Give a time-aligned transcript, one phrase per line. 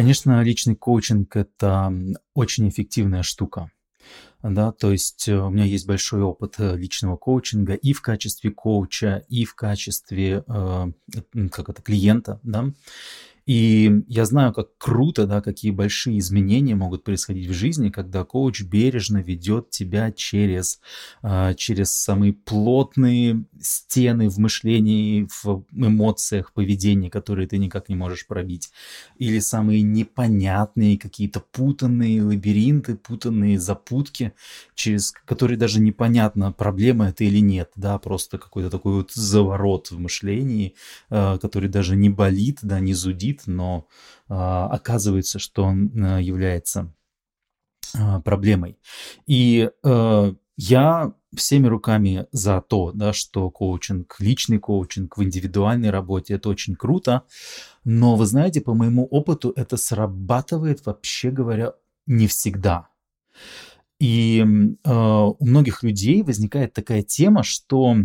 [0.00, 1.92] Конечно, личный коучинг– это
[2.32, 3.70] очень эффективная штука.
[4.42, 8.50] Да, то есть э, у меня есть большой опыт э, личного коучинга и в качестве
[8.50, 10.92] коуча, и в качестве э,
[11.52, 12.72] как это, клиента, да.
[13.50, 18.62] И я знаю, как круто, да, какие большие изменения могут происходить в жизни, когда коуч
[18.62, 20.78] бережно ведет тебя через,
[21.20, 28.28] а, через самые плотные стены в мышлении, в эмоциях, поведении, которые ты никак не можешь
[28.28, 28.70] пробить.
[29.18, 34.32] Или самые непонятные какие-то путанные лабиринты, путанные запутки,
[34.76, 39.98] через которые даже непонятно, проблема это или нет, да, просто какой-то такой вот заворот в
[39.98, 40.76] мышлении,
[41.08, 43.86] а, который даже не болит, да, не зудит, болит, но
[44.28, 46.92] а, оказывается, что он а, является
[47.96, 48.78] а, проблемой.
[49.26, 56.34] И а, я всеми руками за то, да, что коучинг, личный коучинг в индивидуальной работе
[56.34, 57.22] это очень круто,
[57.84, 61.72] но вы знаете, по моему опыту это срабатывает, вообще говоря,
[62.06, 62.88] не всегда.
[64.00, 67.96] И э, у многих людей возникает такая тема, что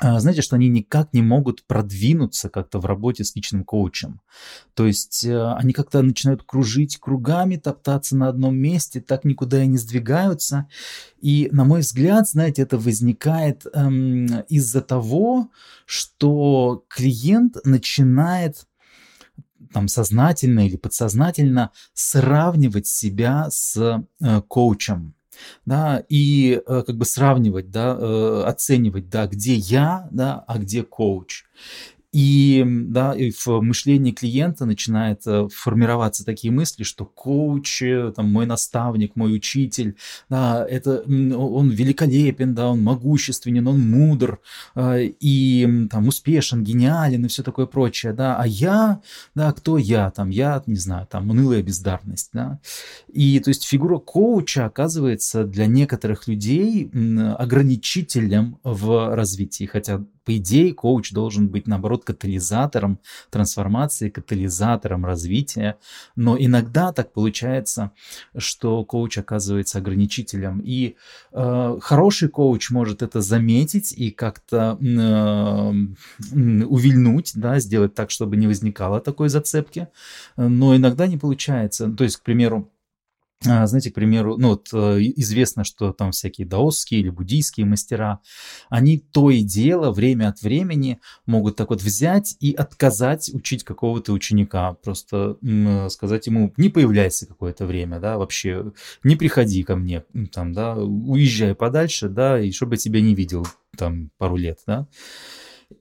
[0.00, 4.20] знаете, что они никак не могут продвинуться как-то в работе с личным коучем.
[4.74, 9.66] То есть э, они как-то начинают кружить кругами, топтаться на одном месте, так никуда и
[9.66, 10.68] не сдвигаются.
[11.20, 15.50] И, на мой взгляд, знаете, это возникает эм, из-за того,
[15.86, 18.66] что клиент начинает
[19.72, 23.76] там сознательно или подсознательно сравнивать себя с
[24.20, 25.15] э, коучем
[25.64, 30.82] да, и э, как бы сравнивать, да, э, оценивать, да, где я, да, а где
[30.82, 31.44] коуч.
[32.18, 38.32] И, да, и в мышлении клиента начинает э, формироваться такие мысли, что коуч, э, там,
[38.32, 39.98] мой наставник, мой учитель,
[40.30, 44.40] да, это он великолепен, да, он могущественен, он мудр
[44.74, 49.02] э, и там успешен, гениален и все такое прочее, да, а я,
[49.34, 52.60] да, кто я, там, я, не знаю, там, унылая бездарность, да,
[53.12, 56.90] и то есть фигура коуча оказывается для некоторых людей
[57.36, 62.98] ограничителем в развитии, хотя по идее, коуч должен быть, наоборот, катализатором
[63.30, 65.78] трансформации, катализатором развития.
[66.16, 67.92] Но иногда так получается,
[68.36, 70.60] что коуч оказывается ограничителем.
[70.64, 70.96] И
[71.32, 75.72] э, хороший коуч может это заметить и как-то э,
[76.34, 79.86] увильнуть, да, сделать так, чтобы не возникало такой зацепки.
[80.36, 81.88] Но иногда не получается.
[81.88, 82.68] То есть, к примеру,
[83.42, 88.20] знаете, к примеру, ну вот э, известно, что там всякие даосские или буддийские мастера,
[88.70, 94.12] они то и дело время от времени могут так вот взять и отказать учить какого-то
[94.12, 95.36] ученика, просто
[95.90, 98.72] сказать ему, не появляйся какое-то время, да, вообще
[99.04, 103.46] не приходи ко мне, там, да, уезжай подальше, да, и чтобы я тебя не видел
[103.76, 104.86] там пару лет, да.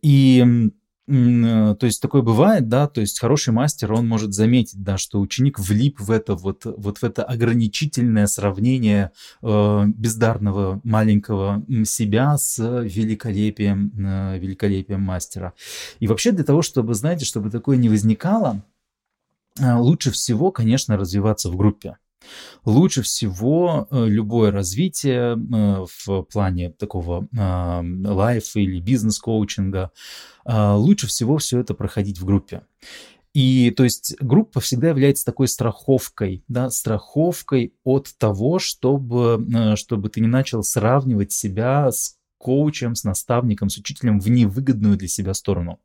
[0.02, 0.70] И Э,
[1.08, 5.60] то есть такое бывает, да, то есть хороший мастер, он может заметить, да, что ученик
[5.60, 9.12] влип в это вот, вот в это ограничительное сравнение
[9.44, 15.54] э, бездарного маленького себя с великолепием, э, великолепием мастера.
[16.00, 18.64] И вообще для того, чтобы, знаете, чтобы такое не возникало,
[19.60, 21.98] э, лучше всего, конечно, развиваться в группе.
[22.64, 29.92] Лучше всего э, любое развитие э, в плане такого лайфа или бизнес-коучинга,
[30.46, 32.62] а, лучше всего все это проходить в группе.
[33.36, 40.08] И то есть группа всегда является такой страховкой, да, страховкой от того, чтобы, э, чтобы
[40.10, 45.34] ты не начал сравнивать себя с коучем, с наставником, с учителем в невыгодную для себя
[45.34, 45.82] сторону.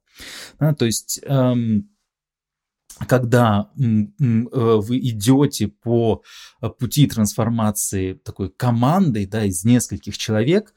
[0.60, 1.88] Да, то есть эм,
[3.06, 3.82] когда э,
[4.18, 6.22] вы идете по
[6.60, 10.74] э, пути трансформации такой командой да, из нескольких человек,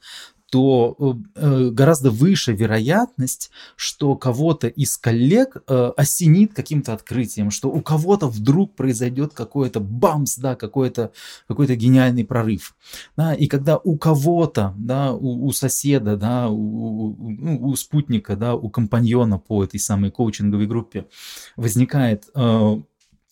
[0.54, 7.68] то э, э, гораздо выше вероятность, что кого-то из коллег э, осенит каким-то открытием, что
[7.70, 11.10] у кого-то вдруг произойдет какой-то бамс, да, какой-то
[11.48, 12.76] какой гениальный прорыв.
[13.16, 18.36] Да, и когда у кого-то, да, у, у соседа, да, у, у, ну, у спутника,
[18.36, 21.08] да, у компаньона по этой самой коучинговой группе
[21.56, 22.80] возникает э,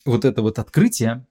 [0.07, 1.25] вот это вот открытие,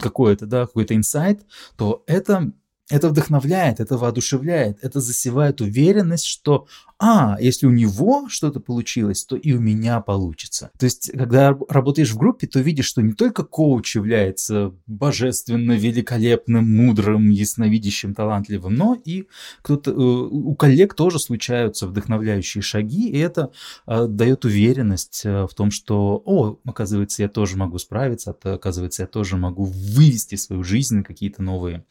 [0.00, 1.46] какое-то, да, какой-то инсайт,
[1.76, 2.52] то это
[2.90, 6.66] это вдохновляет, это воодушевляет, это засевает уверенность, что
[6.98, 10.70] а, если у него что-то получилось, то и у меня получится.
[10.78, 16.76] То есть, когда работаешь в группе, то видишь, что не только коуч является божественно великолепным,
[16.76, 19.28] мудрым, ясновидящим, талантливым, но и
[19.62, 23.50] кто-то, э, у коллег тоже случаются вдохновляющие шаги, и это
[23.86, 29.02] э, дает уверенность э, в том, что, о, оказывается, я тоже могу справиться, а оказывается,
[29.02, 31.84] я тоже могу вывести свою жизнь на какие-то новые,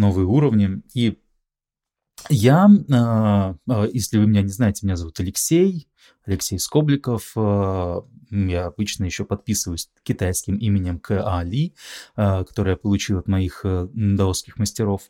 [0.00, 0.82] новые уровни.
[0.94, 1.18] И
[2.28, 5.88] я, а, а, если вы меня не знаете, меня зовут Алексей,
[6.24, 7.32] Алексей Скобликов.
[7.36, 11.42] Я обычно еще подписываюсь китайским именем К.А.
[11.42, 11.74] Ли,
[12.14, 15.02] которое я получил от моих даосских мастеров.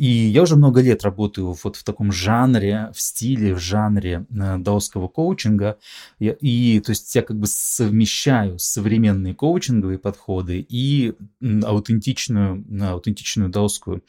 [0.00, 4.56] И я уже много лет работаю вот в таком жанре, в стиле, в жанре э,
[4.56, 5.76] даосского коучинга.
[6.18, 11.12] И, и то есть я как бы совмещаю современные коучинговые подходы и
[11.42, 14.02] аутентичную, аутентичную даосскую,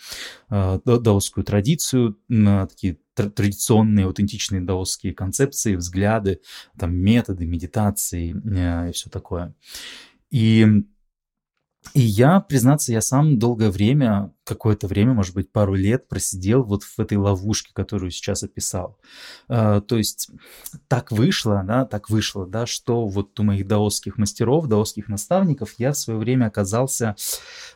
[0.49, 6.41] э, даосскую традицию, такие традиционные аутентичные даосские концепции, взгляды,
[6.77, 9.53] там методы медитации э, и все такое.
[10.29, 10.65] И
[11.93, 16.83] и я, признаться, я сам долгое время, какое-то время, может быть, пару лет просидел вот
[16.83, 18.97] в этой ловушке, которую сейчас описал.
[19.49, 20.29] Uh, то есть
[20.87, 25.91] так вышло, да, так вышло, да, что вот у моих даосских мастеров, даосских наставников я
[25.91, 27.15] в свое время оказался,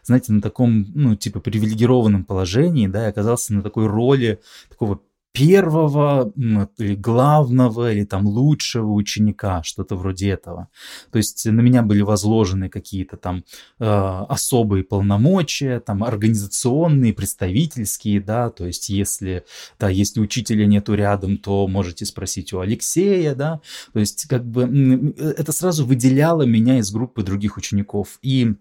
[0.03, 4.39] знаете, на таком, ну, типа, привилегированном положении, да, я оказался на такой роли
[4.69, 5.01] такого
[5.35, 6.31] первого
[6.77, 10.69] или главного или там лучшего ученика, что-то вроде этого.
[11.11, 13.43] То есть на меня были возложены какие-то там
[13.79, 19.43] э, особые полномочия, там организационные, представительские, да, то есть если,
[19.77, 23.59] да, если учителя нету рядом, то можете спросить у Алексея, да,
[23.91, 28.19] то есть как бы это сразу выделяло меня из группы других учеников.
[28.21, 28.55] И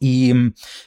[0.00, 0.34] и,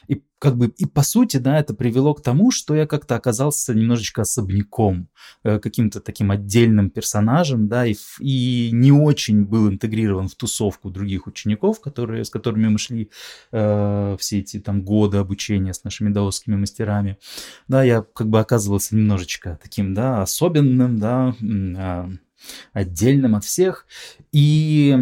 [0.08, 3.74] и как бы и по сути, да, это привело к тому, что я как-то оказался
[3.74, 5.10] немножечко особняком,
[5.44, 11.26] э, каким-то таким отдельным персонажем, да, и, и не очень был интегрирован в тусовку других
[11.26, 13.10] учеников, которые, с которыми мы шли
[13.52, 17.18] э, все эти там годы обучения с нашими даосскими мастерами.
[17.68, 22.08] Да, я как бы оказывался немножечко таким, да, особенным, да, э,
[22.72, 23.86] отдельным от всех,
[24.32, 24.96] и,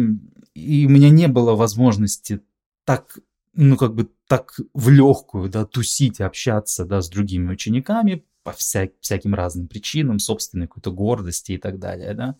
[0.53, 2.41] и у меня не было возможности
[2.83, 3.19] так
[3.53, 8.89] ну, как бы так в легкую, да, тусить, общаться, да, с другими учениками по вся,
[9.01, 12.35] всяким разным причинам, собственной какой-то гордости и так далее, да.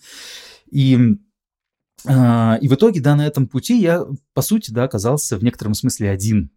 [0.71, 1.17] И
[2.05, 5.73] а, и в итоге, да, на этом пути я, по сути, да, оказался в некотором
[5.73, 6.51] смысле один.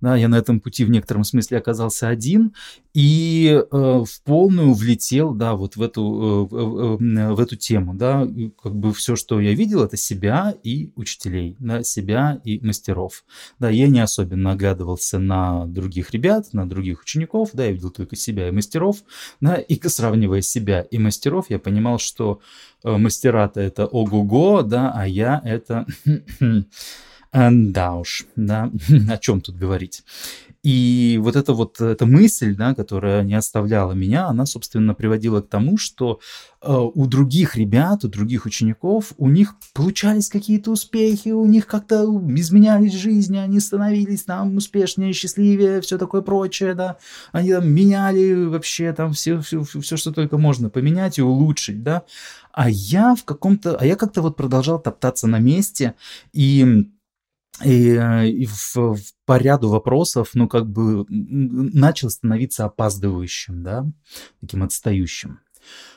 [0.00, 2.54] Да, я на этом пути в некотором смысле оказался один
[2.94, 8.26] и э, в полную влетел, да, вот в эту, э, э, в эту тему, да,
[8.62, 13.24] как бы все, что я видел, это себя и учителей, да, себя и мастеров,
[13.58, 18.16] да, я не особенно оглядывался на других ребят, на других учеников, да, я видел только
[18.16, 18.98] себя и мастеров,
[19.40, 22.40] да, и сравнивая себя и мастеров, я понимал, что
[22.84, 25.86] э, мастера-то это ого-го, да, а я это
[26.40, 28.70] Э, да уж, да,
[29.10, 30.04] о чем тут говорить.
[30.64, 35.48] И вот эта вот эта мысль, да, которая не оставляла меня, она, собственно, приводила к
[35.48, 36.18] тому, что
[36.60, 42.04] э, у других ребят, у других учеников, у них получались какие-то успехи, у них как-то
[42.36, 46.96] изменялись жизни, они становились там успешнее, счастливее, все такое прочее, да.
[47.30, 52.02] Они там меняли вообще там все, все, все, что только можно поменять и улучшить, да.
[52.52, 55.94] А я в каком-то, а я как-то вот продолжал топтаться на месте
[56.32, 56.88] и
[57.64, 63.86] и, э, и в, в, по ряду вопросов, ну, как бы начал становиться опаздывающим, да,
[64.40, 65.40] таким отстающим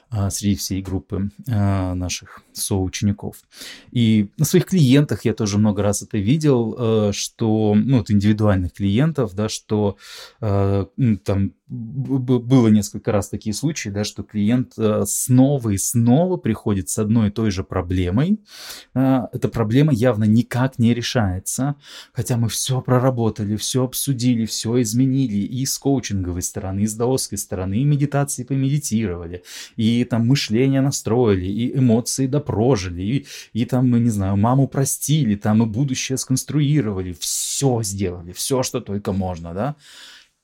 [0.09, 3.37] а, среди всей группы а, наших соучеников.
[3.91, 8.73] И на своих клиентах я тоже много раз это видел, а, что, ну, вот индивидуальных
[8.73, 9.97] клиентов, да, что
[10.39, 16.97] там было несколько раз такие случаи, да, что клиент э, снова и снова приходит с
[16.97, 18.41] одной и той же проблемой.
[18.93, 21.75] А, эта проблема явно никак не решается,
[22.11, 27.37] хотя мы все проработали, все обсудили, все изменили и с коучинговой стороны, и с даосской
[27.37, 29.43] стороны, и медитации помедитировали,
[29.77, 35.35] и там мышление настроили, и эмоции допрожили, и, и там, мы не знаю, маму простили,
[35.35, 39.75] там и будущее сконструировали, все сделали, все, что только можно, да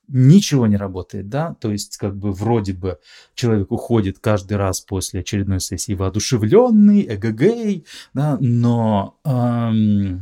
[0.07, 2.99] ничего не работает, да, то есть как бы вроде бы
[3.35, 10.17] человек уходит каждый раз после очередной сессии воодушевленный, эгэгэй, да, но э,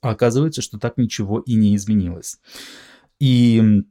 [0.00, 2.38] оказывается, что так ничего и не изменилось.
[3.18, 3.84] И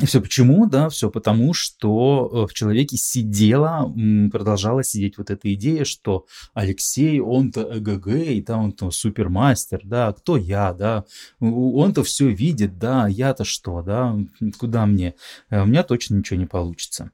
[0.00, 0.66] и все почему?
[0.66, 3.92] Да, все потому, что э, в человеке сидела,
[4.30, 10.36] продолжала сидеть вот эта идея, что Алексей, он-то эгг, и да, он-то супермастер, да, кто
[10.36, 11.04] я, да,
[11.40, 14.16] он-то все видит, да, я-то что, да,
[14.58, 15.14] куда мне?
[15.50, 17.10] Э, у меня точно ничего не получится.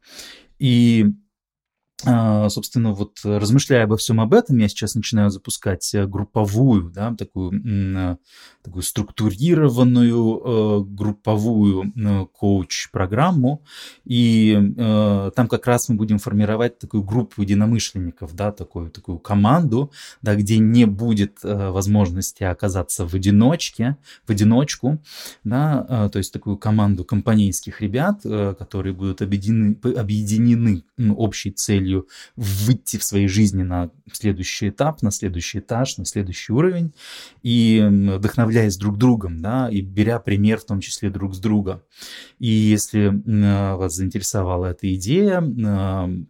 [0.59, 1.07] И
[2.04, 7.52] собственно, вот размышляя обо всем об этом, я сейчас начинаю запускать э, групповую, да, такую,
[7.64, 8.16] э,
[8.62, 11.92] такую структурированную э, групповую
[12.32, 13.62] коуч-программу,
[14.04, 19.90] и там как раз мы будем формировать такую группу единомышленников, да, такую, такую команду,
[20.23, 23.96] да, где не будет возможности оказаться в одиночке,
[24.26, 24.99] в одиночку,
[25.44, 30.84] да, то есть такую команду компанейских ребят, которые будут объединены, объединены
[31.16, 36.53] общей целью целью выйти в своей жизни на следующий этап, на следующий этаж, на следующий
[36.53, 36.93] уровень,
[37.43, 37.83] и
[38.17, 41.83] вдохновляясь друг другом, да, и беря пример в том числе друг с друга.
[42.39, 43.13] И если
[43.77, 45.41] вас заинтересовала эта идея,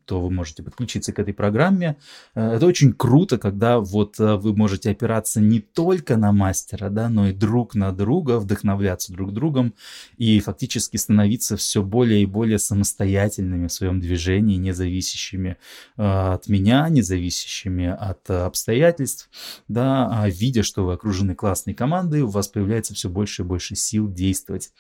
[0.05, 1.97] то вы можете подключиться к этой программе.
[2.35, 7.09] Э, это очень круто, когда вот э, вы можете опираться не только на мастера, да,
[7.09, 9.75] но и друг на друга, вдохновляться друг другом
[10.19, 15.54] и фактически становиться все более и более самостоятельными в своем движении, независящими
[15.97, 19.31] э, от меня, независящими от обстоятельств,
[19.69, 23.75] да, а видя, что вы окружены классной командой, у вас появляется все больше и больше
[23.77, 24.73] сил действовать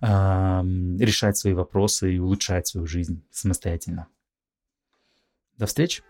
[0.00, 4.08] решать свои вопросы и улучшать свою жизнь самостоятельно.
[5.58, 6.02] До встречи!